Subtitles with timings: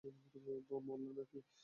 [0.85, 1.39] মরল না কি?